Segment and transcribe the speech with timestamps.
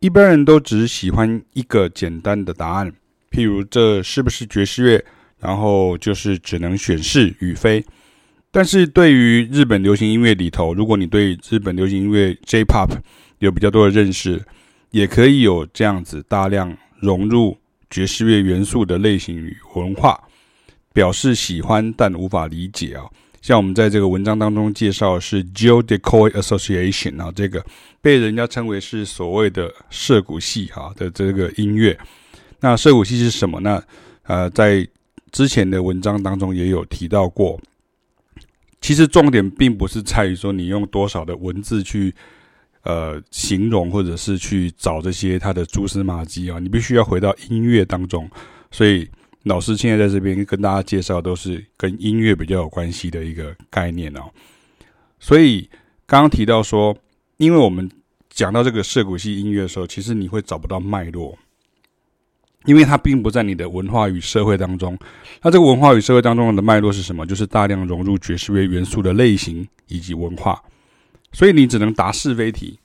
[0.00, 2.92] 一般人都只喜欢一个简单的答案，
[3.32, 5.04] 譬如这是不是爵士乐，
[5.40, 7.84] 然后就是只能选是与非。
[8.52, 12.90] 但是对于日本流行音乐里头，如果你对日本流行音乐 J-Pop
[13.40, 14.40] 有比较多的认识，
[14.92, 17.58] 也可以有这样子大量融入
[17.90, 20.16] 爵士乐元素的类型与文化，
[20.92, 23.04] 表示喜欢但无法理解啊。
[23.40, 27.64] 像我们在这个文章当中介绍的是 Joe Decoy Association 啊，这个
[28.02, 31.98] 被人家称为是所谓的涩谷系哈的这个音乐。
[32.60, 33.82] 那涩谷系是什么呢？
[34.24, 34.86] 呃，在
[35.30, 37.58] 之前的文章当中也有提到过。
[38.80, 42.14] 其实重点并不是在于说你用多少的文字去
[42.82, 48.28] 呃形容，或者是去找这些它的蛛丝马迹啊，你必须要回到音乐当中，
[48.70, 49.08] 所以。
[49.48, 54.30] 老师现在在这边跟大家介绍，都是跟音乐比较有关系的一个概念哦。
[55.18, 55.68] 所以
[56.06, 56.96] 刚刚提到说，
[57.38, 57.90] 因为我们
[58.30, 61.36] 讲到这个涉谷系音乐的时候，其实你会找不到脉络，
[62.66, 64.96] 因为它并不在你的文化与社会当中。
[65.42, 67.26] 那这个文化与社会当中的脉络是什么？
[67.26, 70.62] 就是大量融入爵士乐元素的类型以及文化。
[71.32, 72.78] 所以你只能答是非题，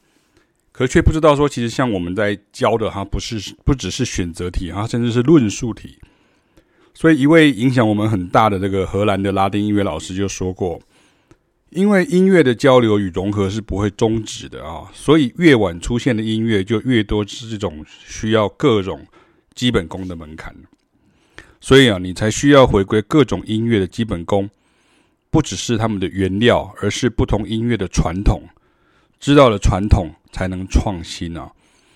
[0.72, 6.00] 可却不知道说，其实像我们在教的哈，不是不只是选择题啊，甚至是论述题。
[6.96, 10.80] 所以，一位影响我们很大的这个荷兰的拉丁音乐老师就说过
[11.72, 19.06] ：“因为音乐的交流与融合是不会终止的啊，所以越晚出现的音乐就越多是这种需要各种
[19.56, 20.56] 基本功的门槛。
[21.60, 24.50] 所以啊，你才需要回归各种音乐的基本功，
[25.32, 28.44] 不只是他们的原料，而是不同音乐的传统。
[29.20, 31.52] 知道了传统，才能创新啊。”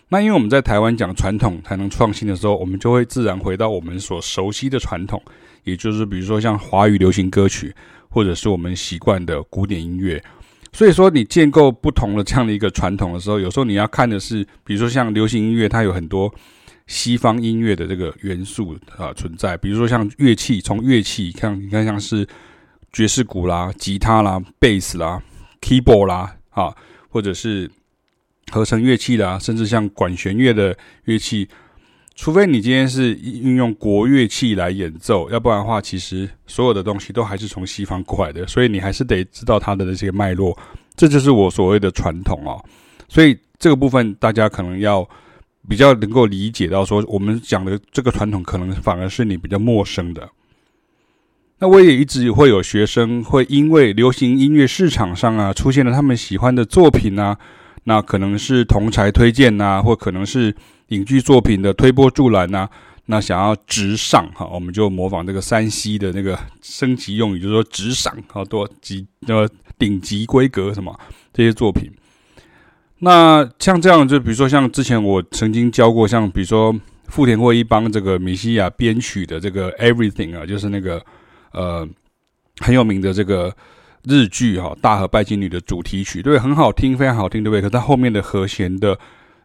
[0.09, 5.22] 那因为我们在台湾讲传统才能创新的时候，我们就会自然回到我们所熟悉的传统，
[5.66, 7.75] 也就是比如说像华语流行歌曲，
[8.09, 10.23] 或者是我们习惯的古典音乐。
[10.72, 16.33] 所以说，你建构不同的这样的一个传统的时候，有时候你要看的是，比如说像流行音乐，它有很多
[16.85, 22.25] 西方音乐的这个元素啊存在，比如说像乐器，从乐器看，你看像是
[22.94, 25.22] 爵士鼓啦、吉他啦、贝斯啦、
[25.59, 26.74] keyboard 啦啊，
[27.09, 27.69] 或者是。
[28.52, 31.47] 合成乐器啦，甚至像管弦乐的乐器，
[32.16, 40.57] 除非你今天是运用国乐器来演奏，要不然的话，其实所有的东西都还是从西方过来的，所以你还是得知道它的那些脉络。
[40.96, 42.63] 这就是我所谓的传统哦。
[43.09, 45.07] 所以这个部分大家可能要
[45.68, 50.28] 比较能够理解到，说我们讲的这个传统，可能反而是你比较陌生的。
[51.59, 57.38] 那我也一直会有学生会因为流行音乐市场上啊出现了他们喜欢的作品啊。
[57.90, 60.53] 那可能是同才推荐呐、或可能是
[60.90, 62.68] 影剧作品的推波助澜呐。
[63.06, 69.48] 那想要直上哈，我们就模仿这个 3C 的那个升级用语，就是说直上好多级呃
[69.80, 70.94] 顶级规格什么
[71.34, 71.90] 这些作品。
[73.00, 76.78] 那像这样，就比如说像之前我曾经教过，像比如说
[77.08, 81.02] 富田惠一帮这个米西亚编曲的这个 Everything 啊，就是那个
[81.54, 81.88] 呃
[82.59, 83.56] 很有名的这个。
[84.07, 87.62] 日剧哈《大和拜金女》的主题曲，对，很好听，非常好听，对不对？
[87.62, 88.97] 可它后面的和弦的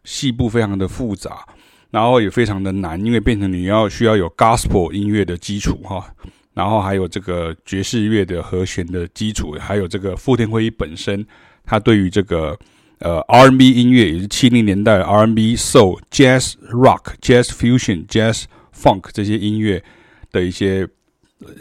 [0.04, 1.44] 细部非常的复杂，
[1.90, 6.06] 然后也非常的难，因为变成你要需要有 Gospel 音乐的基础哈，
[6.54, 11.26] 然后还有这个爵士乐的和弦的基础，还有这个富田惠一本身，
[11.64, 12.56] 他对于这个
[13.00, 19.82] 呃 R&B 音乐，也是七零年代 R&B、Soul、Jazz、Rock、Jazz Fusion、Jazz Funk 这些音乐
[20.30, 20.86] 的一些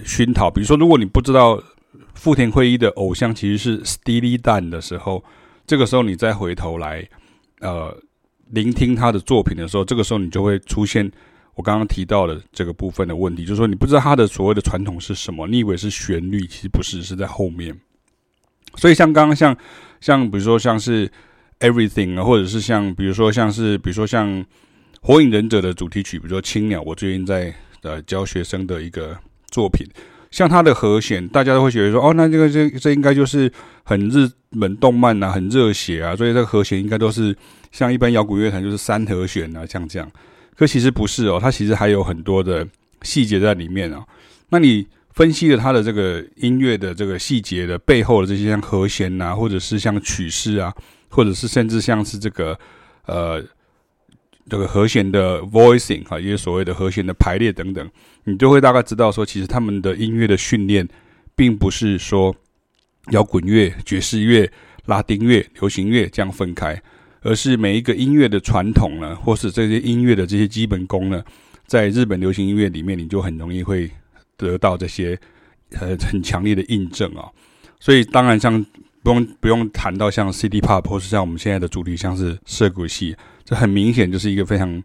[0.06, 0.52] 熏陶。
[0.52, 1.60] 比如说，如果你不知道。
[2.22, 5.24] 富田惠一的偶像其实是 Steely Dan 的时候，
[5.66, 7.04] 这个时候你再回头来，
[7.62, 7.98] 呃，
[8.52, 11.12] 聆听他的作品的时候，这个时候你就会出现
[11.56, 17.76] 我刚刚提到的这个部分的问题，就是说你不知道他的所谓的传统是什么，你以为是旋律，其实不是，是在后面。
[18.76, 19.58] 所以像刚刚像
[20.00, 21.12] 像比如说像是
[21.60, 24.46] Everything 啊，或者是像比如说像是比如说像
[25.02, 27.52] 火影忍者的主题曲，比如说青鸟，我最近在
[27.82, 29.18] 呃教学生的一个
[29.50, 29.88] 作品。
[30.32, 33.52] 像它的和弦，大家都会觉得说，哦，那这个这这应该就是
[33.84, 34.28] 很日
[34.60, 37.36] 本动漫呐、啊，很热血啊，所以这个和弦应该都是
[37.72, 40.10] 像一般摇滚乐团就是三和弦啊，像这样。
[40.56, 42.68] 可其实不是哦，它其实还有很多的
[43.02, 44.04] 细节在里面啊。
[44.50, 50.74] 那你分析了它的这个音乐的这个细节的背后的这些像和弦呐、啊，或者是像曲式啊，
[51.10, 52.58] 或者是甚至像是这个
[53.06, 53.44] 呃。
[54.52, 57.90] 这个和弦的 voicing 哈，一些所谓的和弦的排列等等，
[58.26, 60.86] 你就会大概知道说，其实他们的音乐的训练，
[61.38, 62.36] 并不是说
[63.12, 64.52] 摇滚乐、爵士乐、
[64.88, 66.78] 拉丁乐、流行乐这样分开，
[67.22, 71.24] 而是每一个音乐的传统呢，或是这些音乐的这些基本功呢，
[71.66, 73.90] 在日本流行音乐里面，你就很容易会
[74.36, 75.18] 得到这些
[75.80, 77.24] 呃很强烈的印证啊。
[77.80, 78.62] 所以当然像
[79.02, 83.16] 不用不用谈到像 City Pop 或是像我们现在的主题像是涩谷系。
[83.56, 84.84] 很明显就是一个非常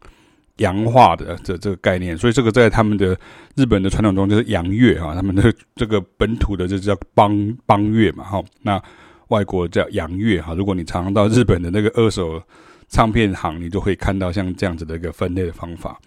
[0.58, 2.16] 洋化的这这个概念。
[2.16, 3.18] 所以这个在他们的
[3.54, 8.82] 日本的传统中就是洋乐啊，他们的这个本土的这叫邦邦乐嘛哈，那
[9.28, 10.54] 外国叫洋乐哈。
[10.54, 12.42] 如果你常常到日本的那个二手
[12.88, 15.98] 唱片行，你就会看到像这样子的一个分类的方法。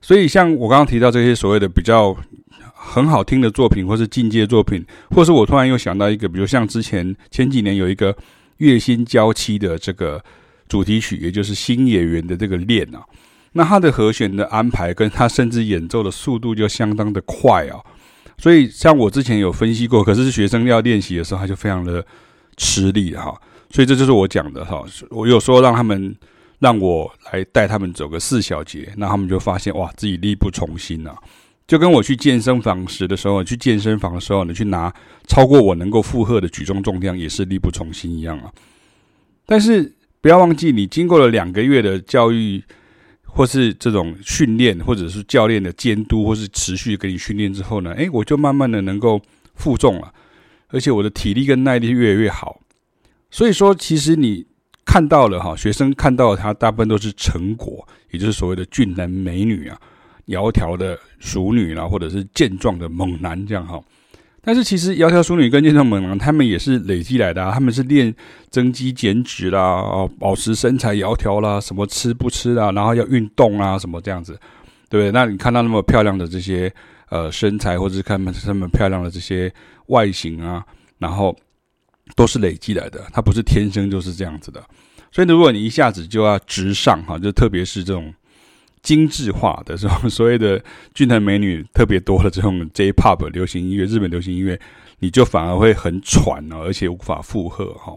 [0.00, 2.16] 所以像我刚刚提到这些所谓的比较。
[2.86, 8.14] 很好听的作品，或是进阶作品，或是我突然又想到一个，比如像之前前几年有一个
[8.58, 10.22] 月薪娇妻的这个
[10.68, 13.04] 主题曲，也就是新演员的这个练啊，
[13.52, 17.78] 那他的和弦的安排，跟他甚至演奏的速度就相当的快啊，
[18.38, 22.04] 所以像我之前有分析过，可是学生要练习的时候，他就非常的
[22.56, 23.34] 吃力哈，
[23.70, 26.14] 所以这就是我讲的哈，我有说让他们
[26.58, 31.14] 让我来带他们走个四小节，那他们就发现哇，自己力不从心啊。
[31.66, 34.92] 就跟我去健身房时的时候，去健身房的时候，你去拿
[35.26, 38.52] 超过我能够负荷的举重重量，也是力不从心一样啊。
[39.46, 39.90] 但是
[40.24, 42.64] 不要忘记，你经过了两个月的教育，
[43.24, 49.20] 或是这种训练，或者是教练的监督，或是持续给你训练之后呢，诶，我就慢慢的能够
[49.54, 50.10] 负重了，
[50.68, 52.58] 而且我的体力跟耐力越来越好。
[53.30, 54.46] 所以说，其实你
[54.86, 59.78] 看到了哈，学生看到了他大部分都是成果，也就是所谓的俊男美女啊。
[60.28, 63.78] 窈窕的淑女啦，或者是健壮的猛男这样哈，
[64.44, 68.14] 但是其实窈窕淑女跟健壮猛男，他们也是累积来的啊，他们是练
[68.50, 74.38] 增肌减脂啦，哦，保持身材窈窕啦，什么吃不吃啦，然后要运动啊，什么这样子，
[74.88, 75.10] 对不对？
[75.12, 76.72] 那你看到那么漂亮的这些
[77.08, 79.52] 呃身材，或者是看他们漂亮的这些
[79.86, 80.64] 外形啊，
[80.98, 81.34] 然后
[82.14, 84.62] 都是累积来的，他不是天生就是这样子的。
[85.10, 88.12] 所以如果你一下子就要直上哈，就特别是这种。
[88.84, 90.62] 精致化的这种所谓的
[90.94, 94.60] 俊男美女特别多的这种 J-Pop 流行音乐，日本流行音乐，
[95.00, 97.96] 你就反而会很喘哦，而且无法负荷哈。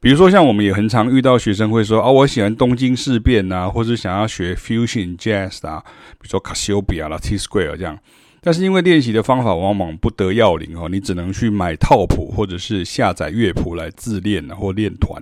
[0.00, 5.82] 比如说，像我们也很常遇到学生会说：“哦，我喜欢东京事变啊，或者想要学 Fusion Jazz 啊，
[6.20, 7.98] 比如说 Cassiopeia 啦、T Square 这样。”
[8.40, 15.20] 但是因为练习的方法往往不得要领哦，你只能去买套谱或者是下载乐谱来自练，或练团。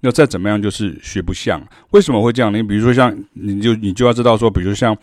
[0.00, 1.62] 那再怎么样，就是学不像。
[1.90, 2.52] 为什么会这样？
[2.52, 4.96] 你比如说，像你就你就要知道说，比如像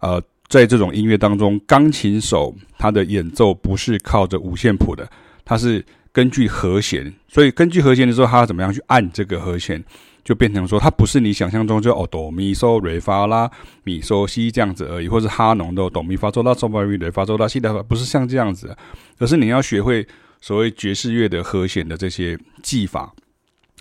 [0.00, 5.08] 呃，在这种音乐当中，钢琴手他的演奏不是靠着五线谱的，
[5.44, 7.12] 他是根据和弦。
[7.26, 9.82] 所以根据和弦的时候，他要怎么样去按这个和弦，
[10.22, 13.50] 就变成说，它不是你想象中就哦哆咪嗦瑞发啦
[13.84, 18.76] 咪嗦西这样子而已，或是哈农的哆咪发嗦啦嗦咪瑞发嗦啦西的，不是像这样子，
[19.18, 20.06] 而是你要学会
[20.40, 23.12] 所谓爵士乐的和弦的这些技法。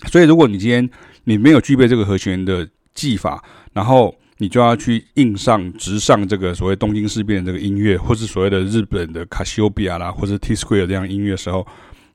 [0.08, 0.88] 所以，如果你今天
[1.24, 11.66] 你没有具备这个和弦的技法，然后你就要去硬上直上这个所谓东京事变的这个音乐，或是所谓的日本的卡西欧比亚啦，或者 T Square 这样音乐的时候，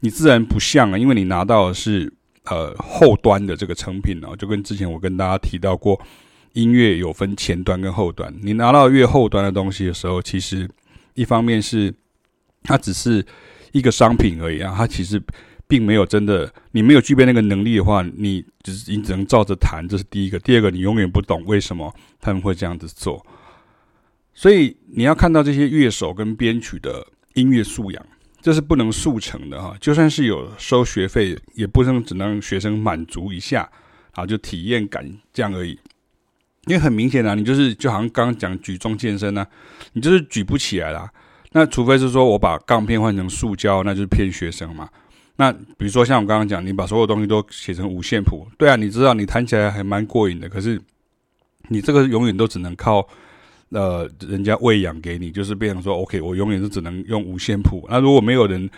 [0.00, 2.12] 你自然不像啊，因为你拿到的是
[2.44, 6.00] 呃后端的这个成品哦，就跟之前我跟大家提到过，
[6.52, 10.69] 音乐有分前端跟后端，你拿到越后端的东西的时候，其实
[11.14, 11.93] 一方面是
[12.62, 13.25] 它只是
[13.73, 15.20] 一个商品而已啊，它其实。
[15.69, 20.38] 并没有真的，你没有具备那个能力的话，你只是你只能照着弹，这是第一个。
[20.38, 23.25] 第二个，你永远不懂为什么他们会这样子做。
[24.35, 28.06] 所以你要看到这些乐手跟编曲的音乐素养，
[28.41, 29.76] 这是不能速成的哈。
[29.81, 33.69] 就算是有收学费，也不能只能让学生满足一下，
[34.12, 35.79] 啊，就体验感这样而已。
[36.67, 39.46] 因为很明显啊，你就是就好像刚刚讲举重健身啊，
[39.93, 41.10] 你就是举不起来啦。
[41.53, 44.89] 那除非是说我把杠片换成塑胶，那就是骗学生嘛。
[45.41, 50.49] 那比如说像我刚刚讲，你把所有东西都写成五线谱，对啊，你知道你弹起来还蛮过瘾的。
[50.49, 50.81] 可是
[51.69, 53.07] 你这个永远都只能靠
[53.69, 57.87] 呃人家喂养给你，就是变成说，OK，我永远是只能用五线谱。
[57.89, 58.69] 那如果没有人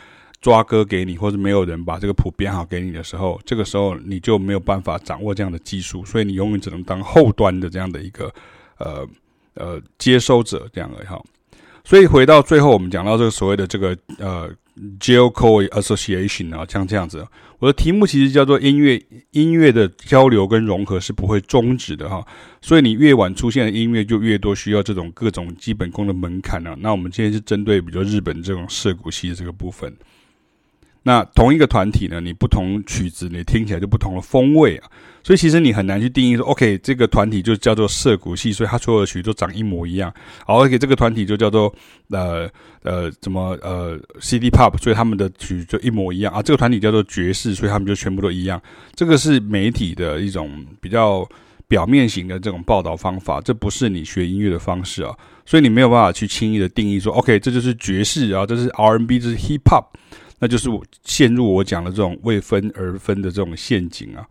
[0.42, 8.30] 抓歌给你，或者没有人把这个谱编好给你的时候，这个时候你就没有办法掌握这样的技术，所以你永远只能当后端的这样的一个
[8.76, 9.08] 呃
[9.54, 11.18] 呃接收者这样而已哈。
[11.84, 14.50] 所以回到最后，我们讲到这个所谓的这个呃。
[14.98, 17.26] J-Code Association 啊，像这样子，
[17.58, 22.26] 我的题目其实叫做音乐音乐的交流跟融合是不会终止的哈，
[22.60, 26.74] 所以你越晚出现的音乐就越多需要这种各种基本功的门槛了。
[26.80, 29.94] 那我们今天是针对比如说日本这种涉谷系的这个部分。
[31.02, 34.90] 那同一个团体呢，你不同曲子，你听起来就不同的风味啊。
[35.22, 40.12] 所以其实你很难去定义说，OK，这个团体就叫做涩谷系，所以它所有的曲都长一模一样。
[40.46, 41.74] 好，OK，这个团体就叫做
[42.08, 42.48] 呃
[42.82, 46.42] 呃怎么呃 CD Pop，所以他们的曲就一模一样啊。
[46.42, 48.60] 这个团体叫做爵士，所以他们就全部都一样。
[48.94, 51.26] 这个是媒体的一种比较
[51.68, 55.14] 表面型的这种报道方法，这不是你学音乐的方式啊。
[55.44, 59.84] 所以你没有办法去轻易的定义说，OK，这就是爵士啊，这是 R&B，这是 Hip Hop。
[60.40, 64.26] 那就是我陷入我讲的这种未分而分的这种陷阱啊，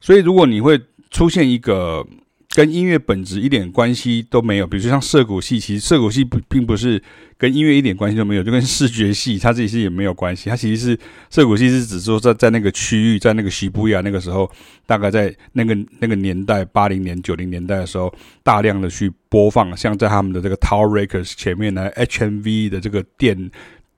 [0.00, 2.04] 所以如果你会出现一个。
[2.52, 7.00] 跟音乐本质一点关系都没有，比如说像涩谷系，其实涩谷系不并不是
[7.38, 10.50] 跟音乐一点关系都没有，就跟视觉系它自己是也没有关系。
[10.50, 10.98] 它其实是
[11.30, 14.50] 涩谷系是指说在在那个区域，在那个西布亚那个时候，
[14.84, 18.12] 大概在那个那个年代八零年九零年代的时候，
[18.42, 23.48] 大量的去播放，像在他们的这个 Tower Records 前面呢，HMV 的这个店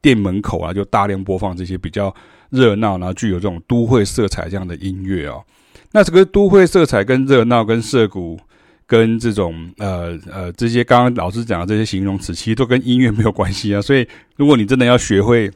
[0.02, 2.14] 店门口啊，就大量播放这些比较
[2.50, 5.42] 热闹，然后具有这种都会色彩这样的音乐哦。
[5.92, 8.38] 那这个都会色彩跟热闹跟涩谷
[8.86, 13.80] 跟这种呃呃这些刚刚老师讲的这些形容词，其实都跟音乐没有关系啊。
[13.80, 14.06] 所以
[14.36, 15.48] 如果你真的要学会，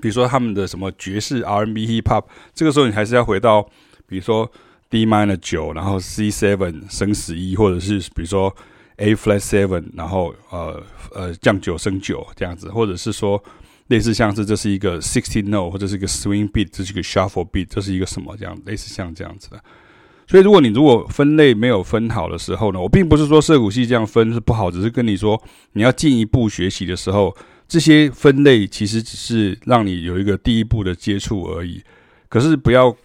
[0.00, 2.24] 比如说他们的什么爵士 R&B Hip Hop，
[2.54, 3.62] 这个时候你还是要回到
[4.06, 4.50] 比如说
[4.88, 8.54] D minor 九，然后 C seven 升十一，或者是比如说
[8.96, 10.82] A flat seven，然后呃
[11.14, 13.42] 呃降九升九这样子，或者是说。
[13.88, 18.58] 类似像是这是一个 sixteen note 或者是一个 swing beat，这是一个 shuffle beat，这是一个什么这样？
[18.64, 19.62] 类似像这样子的。
[20.26, 25.38] 所以如果你如果分类没有分好的时候呢，我并不是说涩谷系这样分是不好，只是跟你说
[25.72, 27.36] 你要进一步学习的时候，
[27.68, 31.82] 这些分类其实只是让你有一个第一步的接触而已。
[32.30, 32.96] 可是不要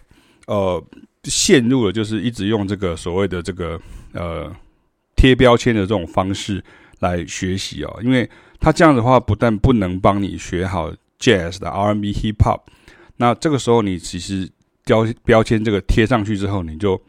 [0.46, 0.82] 呃
[1.24, 3.78] 陷入了就是一直用这个所谓的这个
[4.14, 4.50] 呃
[5.14, 6.64] 贴标签的这种方式
[7.00, 8.28] 来学习哦，因为。
[8.62, 12.60] 他这样的话，不但不能帮你学好 Jazz 的 R&B Hip Hop，
[13.16, 14.46] 那这个时候你其实
[14.84, 17.00] 标标签这个贴上去之后，你就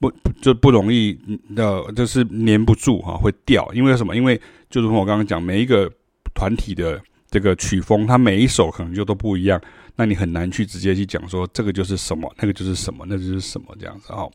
[0.00, 1.16] 不就不容易
[1.54, 3.70] 的，就是粘不住哈，会掉。
[3.72, 4.16] 因为什么？
[4.16, 5.88] 因为就如同我刚刚讲，每一个
[6.34, 9.62] 团体的这个曲风，它每一首可能就都不一样，
[9.94, 14.28] 那你很难去直接去讲说这个就是什么，那个就是什么，那就是什么这样子哈。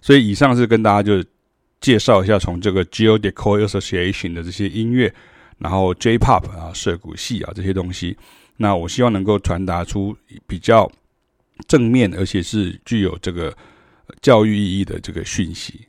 [0.00, 1.20] 所以以上是跟大家就
[1.84, 5.12] 介绍一下从这个 Geodecoy Association 的这些音乐。
[5.58, 8.16] 然后 J-Pop 啊，涩谷系啊这些东西，
[8.56, 10.14] 那我希望能够传达出
[10.48, 10.90] 比较
[11.68, 13.56] 正面，而且是具有这个
[14.20, 15.86] 教育意义的这个讯息。